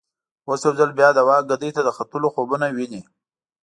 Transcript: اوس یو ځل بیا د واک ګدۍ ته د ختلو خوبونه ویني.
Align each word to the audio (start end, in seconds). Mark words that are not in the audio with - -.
اوس 0.47 0.61
یو 0.65 0.73
ځل 0.79 0.91
بیا 0.99 1.09
د 1.13 1.19
واک 1.27 1.43
ګدۍ 1.51 1.71
ته 1.75 1.81
د 1.83 1.89
ختلو 1.97 2.27
خوبونه 2.33 2.65
ویني. 2.75 3.01